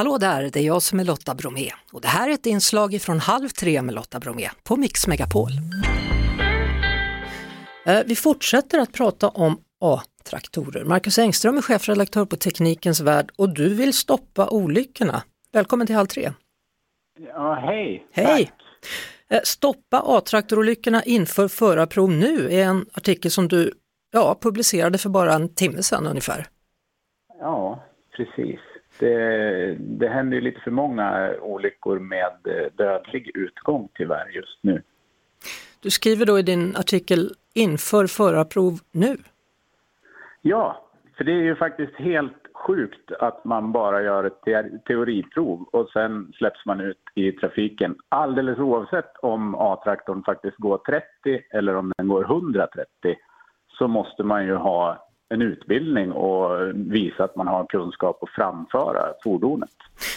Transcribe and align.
Hallå 0.00 0.18
där, 0.18 0.50
det 0.52 0.56
är 0.60 0.62
jag 0.62 0.82
som 0.82 1.00
är 1.00 1.04
Lotta 1.04 1.34
Bromé 1.34 1.70
och 1.92 2.00
det 2.00 2.08
här 2.08 2.28
är 2.28 2.32
ett 2.34 2.46
inslag 2.46 3.00
från 3.02 3.20
Halv 3.20 3.48
tre 3.48 3.82
med 3.82 3.94
Lotta 3.94 4.20
Bromé 4.20 4.48
på 4.64 4.76
Mix 4.76 5.06
Megapol. 5.06 5.50
Eh, 7.86 8.00
vi 8.06 8.16
fortsätter 8.16 8.78
att 8.78 8.92
prata 8.92 9.28
om 9.28 9.60
A-traktorer. 9.80 10.84
Marcus 10.84 11.18
Engström 11.18 11.56
är 11.56 11.62
chefredaktör 11.62 12.24
på 12.24 12.36
Teknikens 12.36 13.00
Värld 13.00 13.30
och 13.38 13.54
du 13.54 13.74
vill 13.74 13.92
stoppa 13.92 14.48
olyckorna. 14.48 15.22
Välkommen 15.52 15.86
till 15.86 15.96
Halv 15.96 16.06
tre. 16.06 16.32
Ja, 17.18 17.54
hej. 17.54 18.06
Hej! 18.12 18.44
Tack. 18.44 18.54
Eh, 19.28 19.40
Stoppa 19.44 20.02
A-traktorolyckorna 20.04 21.02
inför 21.02 21.48
förarprov 21.48 22.10
nu 22.10 22.52
är 22.52 22.64
en 22.64 22.86
artikel 22.92 23.30
som 23.30 23.48
du 23.48 23.72
ja, 24.12 24.38
publicerade 24.42 24.98
för 24.98 25.08
bara 25.08 25.34
en 25.34 25.54
timme 25.54 25.82
sedan 25.82 26.06
ungefär. 26.06 26.46
Ja, 27.40 27.84
precis. 28.16 28.60
Det, 29.00 29.76
det 29.78 30.08
händer 30.08 30.36
ju 30.36 30.40
lite 30.40 30.60
för 30.60 30.70
många 30.70 31.34
olyckor 31.40 31.98
med 31.98 32.32
eh, 32.44 32.72
dödlig 32.72 33.30
utgång 33.34 33.88
tyvärr 33.94 34.28
just 34.28 34.58
nu. 34.62 34.82
Du 35.82 35.90
skriver 35.90 36.26
då 36.26 36.38
i 36.38 36.42
din 36.42 36.76
artikel 36.76 37.30
inför 37.54 38.06
förarprov 38.06 38.72
nu. 38.92 39.16
Ja, 40.42 40.84
för 41.16 41.24
det 41.24 41.32
är 41.32 41.42
ju 41.42 41.56
faktiskt 41.56 41.96
helt 41.96 42.46
sjukt 42.54 43.12
att 43.12 43.44
man 43.44 43.72
bara 43.72 44.02
gör 44.02 44.24
ett 44.24 44.42
te- 44.44 44.78
teoriprov 44.86 45.68
och 45.72 45.88
sen 45.92 46.32
släpps 46.34 46.66
man 46.66 46.80
ut 46.80 47.02
i 47.14 47.32
trafiken 47.32 47.96
alldeles 48.08 48.58
oavsett 48.58 49.16
om 49.22 49.54
A-traktorn 49.54 50.22
faktiskt 50.24 50.56
går 50.56 50.78
30 50.78 51.44
eller 51.50 51.74
om 51.74 51.92
den 51.96 52.08
går 52.08 52.24
130 52.24 52.88
så 53.78 53.88
måste 53.88 54.22
man 54.22 54.46
ju 54.46 54.54
ha 54.54 55.09
en 55.30 55.42
utbildning 55.42 56.12
och 56.12 56.70
visa 56.74 57.24
att 57.24 57.36
man 57.36 57.46
har 57.46 57.66
kunskap 57.66 58.22
att 58.22 58.30
framföra 58.30 59.12
fordonet. 59.24 59.70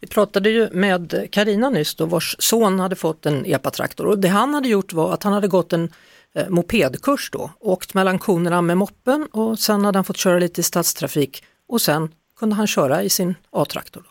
Vi 0.00 0.06
pratade 0.06 0.50
ju 0.50 0.68
med 0.72 1.28
Karina 1.30 1.70
nyss 1.70 1.94
då, 1.94 2.06
vars 2.06 2.36
son 2.38 2.80
hade 2.80 2.96
fått 2.96 3.26
en 3.26 3.46
epatraktor 3.46 4.06
och 4.06 4.18
det 4.18 4.28
han 4.28 4.54
hade 4.54 4.68
gjort 4.68 4.92
var 4.92 5.12
att 5.12 5.22
han 5.22 5.32
hade 5.32 5.48
gått 5.48 5.72
en 5.72 5.88
eh, 6.34 6.48
mopedkurs 6.48 7.30
då, 7.30 7.50
åkt 7.60 7.94
mellan 7.94 8.18
konerna 8.18 8.62
med 8.62 8.76
moppen 8.76 9.28
och 9.32 9.58
sen 9.58 9.84
hade 9.84 9.98
han 9.98 10.04
fått 10.04 10.16
köra 10.16 10.38
lite 10.38 10.60
i 10.60 10.64
stadstrafik 10.64 11.44
och 11.68 11.80
sen 11.80 12.08
kunde 12.38 12.54
han 12.54 12.66
köra 12.66 13.02
i 13.02 13.08
sin 13.08 13.34
A-traktor. 13.50 14.02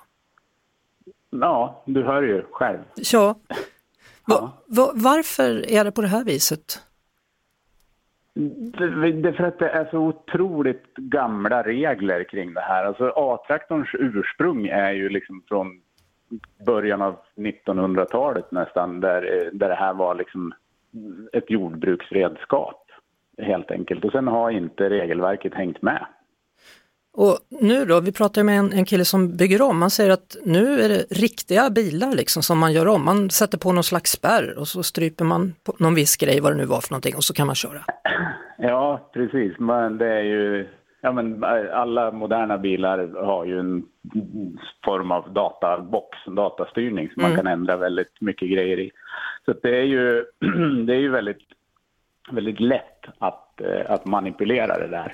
Ja, 1.30 1.84
du 1.86 2.04
hör 2.04 2.22
ju 2.22 2.44
själv. 2.52 2.80
Ja, 2.96 3.36
va, 4.26 4.52
va, 4.68 4.92
varför 4.96 5.72
är 5.72 5.84
det 5.84 5.92
på 5.92 6.02
det 6.02 6.08
här 6.08 6.24
viset? 6.24 6.80
Det 8.36 8.84
är 9.30 9.34
för 9.34 9.44
att 9.44 9.60
det 9.60 9.70
är 9.70 9.88
så 9.92 9.98
otroligt 9.98 10.94
gamla 10.96 11.64
regler 11.64 12.24
kring 12.24 12.54
det 12.54 12.62
här. 12.62 12.86
Alltså 12.86 13.14
A-traktorns 13.16 13.90
ursprung 13.94 14.68
är 14.68 14.92
ju 14.92 15.10
liksom 15.10 15.44
från 15.48 15.82
början 16.66 17.02
av 17.02 17.16
1900-talet 17.36 18.52
nästan 18.52 19.00
där, 19.00 19.50
där 19.54 19.70
det 19.70 19.76
här 19.76 19.94
var 19.94 20.16
liksom 20.16 20.54
ett 21.34 21.50
jordbruksredskap 21.50 22.92
helt 23.38 23.72
enkelt. 23.72 24.06
Och 24.06 24.12
sen 24.12 24.28
har 24.28 24.52
inte 24.52 24.90
regelverket 24.90 25.54
hängt 25.54 25.82
med. 25.82 26.06
Och 27.16 27.40
nu 27.50 27.86
då, 27.86 28.00
vi 28.00 28.12
pratade 28.12 28.44
med 28.44 28.60
en, 28.60 28.74
en 28.74 28.86
kille 28.86 29.06
som 29.06 29.38
bygger 29.38 29.62
om, 29.62 29.82
han 29.82 29.92
säger 29.92 30.10
att 30.10 30.38
nu 30.46 30.82
är 30.82 30.90
det 30.90 31.06
riktiga 31.10 31.70
bilar 31.70 32.16
liksom 32.16 32.44
som 32.44 32.60
man 32.60 32.74
gör 32.74 32.88
om. 32.88 33.06
Man 33.06 33.30
sätter 33.30 33.58
på 33.58 33.72
någon 33.72 33.84
slags 33.84 34.12
spärr 34.12 34.58
och 34.58 34.68
så 34.68 34.84
stryper 34.84 35.26
man 35.26 35.54
på 35.64 35.76
någon 35.80 35.96
viss 35.96 36.18
grej, 36.18 36.40
vad 36.40 36.52
det 36.52 36.58
nu 36.58 36.66
var 36.66 36.82
för 36.82 36.92
någonting, 36.92 37.16
och 37.16 37.24
så 37.24 37.34
kan 37.34 37.48
man 37.48 37.56
köra. 37.56 37.84
Ja, 38.66 39.10
precis. 39.14 39.60
Men 39.60 39.98
det 39.98 40.08
är 40.08 40.24
ju... 40.24 40.68
Ja, 41.02 41.12
men 41.12 41.44
alla 41.74 42.12
moderna 42.12 42.58
bilar 42.58 43.26
har 43.26 43.46
ju 43.46 43.60
en 43.60 43.86
form 44.86 45.12
av 45.12 45.34
databox, 45.34 46.18
datastyrning 46.26 47.10
som 47.10 47.22
man 47.24 47.36
kan 47.36 47.48
ändra 47.48 47.78
väldigt 47.78 48.22
mycket 48.22 48.50
grejer 48.50 48.80
i. 48.80 48.92
Så 49.46 49.54
det 49.64 49.78
är 49.78 49.84
ju, 49.84 50.26
det 50.86 50.94
är 50.94 51.00
ju 51.00 51.10
väldigt, 51.10 51.42
väldigt 52.32 52.60
lätt 52.60 53.06
att, 53.18 53.62
eh, 53.62 53.92
att 53.92 54.06
manipulera 54.06 54.78
det 54.78 54.88
där. 54.88 55.12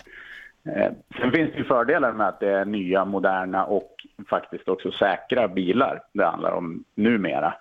Eh, 0.64 0.92
Sen 1.22 1.32
finns 1.32 1.52
det 1.52 1.58
ju 1.58 1.64
fördelar 1.64 2.14
med 2.14 2.28
att 2.28 2.40
det 2.40 2.50
är 2.50 2.66
nya, 2.66 3.06
moderna 3.06 3.66
och 3.66 3.96
faktiskt 4.30 4.70
också 4.70 4.92
säkra 4.92 5.48
bilar 5.48 6.02
det 6.14 6.26
handlar 6.26 6.52
om 6.52 6.84
numera. 6.96 7.54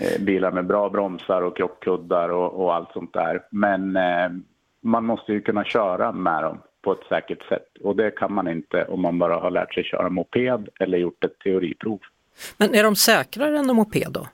Eh, 0.00 0.24
Bilar 0.24 0.52
med 0.52 0.66
bra 0.66 0.88
bromsar 0.88 1.42
och 1.42 1.56
krockkuddar 1.56 2.28
och, 2.28 2.64
och 2.64 2.74
allt 2.74 2.92
sånt 2.92 3.12
där. 3.12 3.42
Men 3.50 3.96
eh, 3.96 4.28
man 4.86 5.04
måste 5.04 5.32
ju 5.32 5.40
kunna 5.40 5.64
köra 5.64 6.12
med 6.12 6.42
dem 6.42 6.58
på 6.82 6.92
ett 6.92 7.06
säkert 7.08 7.48
sätt. 7.48 7.68
Och 7.80 7.96
det 7.96 8.10
kan 8.10 8.32
man 8.32 8.48
inte 8.48 8.84
om 8.84 9.02
man 9.02 9.18
bara 9.18 9.34
har 9.34 9.50
lärt 9.50 9.74
sig 9.74 9.84
köra 9.84 10.08
moped 10.08 10.68
eller 10.80 10.98
gjort 10.98 11.24
ett 11.24 11.38
teoriprov. 11.38 12.00
Men 12.58 12.74
är 12.74 12.82
de 12.82 12.96
säkrare 12.96 13.58
än 13.58 13.70
en 13.70 13.76
moped 13.76 14.12
då? 14.12 14.26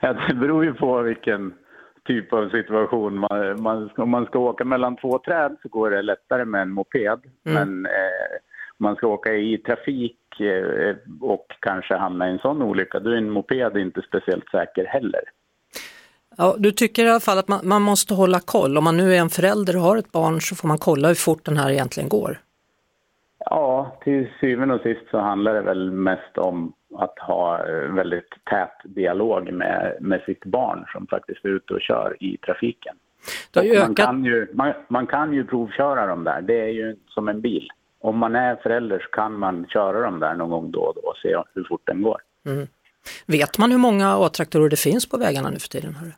det 0.28 0.34
beror 0.34 0.64
ju 0.64 0.74
på 0.74 1.02
vilken 1.02 1.54
typ 2.04 2.32
av 2.32 2.48
situation. 2.48 3.18
Man, 3.18 3.62
man, 3.62 3.90
om 3.96 4.10
man 4.10 4.26
ska 4.26 4.38
åka 4.38 4.64
mellan 4.64 4.96
två 4.96 5.18
träd 5.18 5.56
så 5.62 5.68
går 5.68 5.90
det 5.90 6.02
lättare 6.02 6.44
med 6.44 6.62
en 6.62 6.72
moped. 6.72 7.20
Men 7.42 7.86
eh, 7.86 8.36
om 8.78 8.84
man 8.84 8.96
ska 8.96 9.06
åka 9.06 9.32
i 9.34 9.58
trafik 9.58 10.40
eh, 10.40 10.96
och 11.20 11.46
kanske 11.60 11.96
hamna 11.96 12.28
i 12.28 12.32
en 12.32 12.38
sån 12.38 12.62
olycka, 12.62 13.00
då 13.00 13.10
är 13.10 13.16
en 13.16 13.30
moped 13.30 13.76
inte 13.76 14.02
speciellt 14.02 14.50
säker 14.50 14.84
heller. 14.84 15.22
Ja, 16.40 16.56
du 16.58 16.72
tycker 16.72 17.04
i 17.04 17.10
alla 17.10 17.20
fall 17.20 17.38
att 17.38 17.48
man, 17.48 17.60
man 17.68 17.82
måste 17.82 18.14
hålla 18.14 18.40
koll. 18.40 18.78
Om 18.78 18.84
man 18.84 18.96
nu 18.96 19.14
är 19.14 19.18
en 19.18 19.30
förälder 19.30 19.76
och 19.76 19.82
har 19.82 19.96
ett 19.96 20.12
barn 20.12 20.40
så 20.40 20.56
får 20.56 20.68
man 20.68 20.78
kolla 20.78 21.08
hur 21.08 21.14
fort 21.14 21.44
den 21.44 21.56
här 21.56 21.70
egentligen 21.70 22.08
går. 22.08 22.38
Ja, 23.38 23.96
till 24.04 24.28
syvende 24.40 24.74
och 24.74 24.80
sist 24.80 25.00
så 25.10 25.18
handlar 25.18 25.54
det 25.54 25.60
väl 25.60 25.90
mest 25.90 26.38
om 26.38 26.72
att 26.94 27.18
ha 27.18 27.62
väldigt 27.90 28.30
tät 28.50 28.72
dialog 28.84 29.52
med, 29.52 29.96
med 30.00 30.22
sitt 30.26 30.44
barn 30.44 30.84
som 30.92 31.06
faktiskt 31.06 31.44
är 31.44 31.48
ute 31.48 31.74
och 31.74 31.80
kör 31.80 32.16
i 32.20 32.36
trafiken. 32.36 32.96
Man, 33.54 33.94
kan 33.94 34.24
ju, 34.24 34.46
man, 34.52 34.72
man 34.88 35.06
kan 35.06 35.32
ju 35.32 35.44
provköra 35.44 36.06
dem 36.06 36.24
där, 36.24 36.40
det 36.40 36.60
är 36.60 36.72
ju 36.72 36.96
som 37.08 37.28
en 37.28 37.40
bil. 37.40 37.68
Om 38.00 38.18
man 38.18 38.36
är 38.36 38.56
förälder 38.56 38.98
så 38.98 39.08
kan 39.16 39.38
man 39.38 39.66
köra 39.66 40.00
dem 40.00 40.20
där 40.20 40.34
någon 40.34 40.50
gång 40.50 40.70
då 40.70 40.80
och 40.80 40.94
då 40.94 41.00
och 41.00 41.16
se 41.16 41.36
hur 41.54 41.64
fort 41.64 41.82
den 41.84 42.02
går. 42.02 42.20
vet 43.26 43.58
man 43.58 43.70
hur 43.70 43.78
många 43.78 44.16
A-traktorer 44.16 44.68
det 44.68 44.80
finns 44.80 45.08
på 45.08 45.16
vägarna 45.18 45.50
nu 45.50 45.58
för 45.58 45.68
tiden? 45.68 45.94
Hörru? 45.94 46.12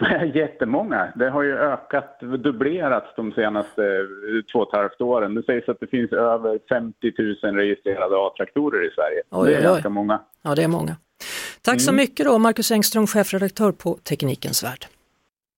Jättemånga. 0.34 1.12
Det 1.16 1.30
har 1.30 1.42
ju 1.42 1.58
ökat, 1.58 2.20
dubblerats 2.20 3.06
de 3.16 3.32
senaste 3.32 3.82
eh, 3.82 4.52
två 4.52 4.58
och 4.58 4.68
ett 4.68 4.78
halvt 4.80 5.00
åren. 5.00 5.34
Det 5.34 5.42
sägs 5.42 5.68
att 5.68 5.80
det 5.80 5.86
finns 5.86 6.12
över 6.12 6.58
50 6.68 6.96
000 7.42 7.54
registrerade 7.56 8.16
A-traktorer 8.16 8.86
i 8.86 8.90
Sverige. 8.94 9.22
Oj, 9.30 9.50
det 9.50 9.54
är 9.54 9.58
oj, 9.58 9.64
ganska 9.64 9.88
många. 9.88 10.20
Ja, 10.42 10.54
det 10.54 10.62
är 10.62 10.68
många. 10.68 10.96
Tack 11.62 11.80
så 11.80 11.92
mycket 11.92 12.26
då, 12.26 12.38
Marcus 12.38 12.70
Engström, 12.70 13.06
chefredaktör 13.06 13.72
på 13.72 13.98
Teknikens 14.08 14.64
Värld. 14.64 14.86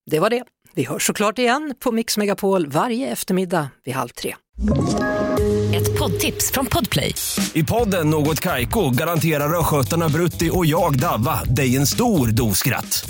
Det 0.05 0.19
var 0.19 0.29
det. 0.29 0.43
Vi 0.75 0.83
hörs 0.83 1.07
såklart 1.07 1.39
igen 1.39 1.73
på 1.79 1.91
Mix 1.91 2.17
Megapol 2.17 2.67
varje 2.67 3.11
eftermiddag 3.11 3.67
vid 3.85 3.95
halv 3.95 4.09
tre. 4.09 4.35
Ett 5.75 5.99
poddtips 5.99 6.51
från 6.51 6.65
Podplay. 6.65 7.13
I 7.53 7.63
podden 7.63 8.09
Något 8.09 8.39
Kaiko 8.39 8.89
garanterar 8.89 9.59
östgötarna 9.59 10.09
Brutti 10.09 10.49
och 10.53 10.65
jag, 10.65 10.99
Davva, 10.99 11.43
dig 11.43 11.75
en 11.75 11.85
stor 11.85 12.27
dos 12.27 12.57
skratt. 12.57 13.09